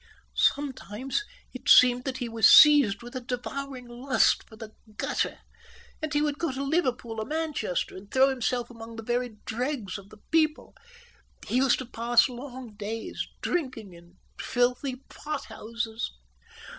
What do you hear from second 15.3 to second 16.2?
houses.